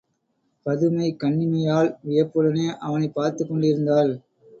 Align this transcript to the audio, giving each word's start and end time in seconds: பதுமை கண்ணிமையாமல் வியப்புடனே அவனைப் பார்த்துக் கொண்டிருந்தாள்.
பதுமை 0.65 1.17
கண்ணிமையாமல் 1.19 1.91
வியப்புடனே 2.07 2.77
அவனைப் 2.79 3.13
பார்த்துக் 3.13 3.49
கொண்டிருந்தாள். 3.49 4.11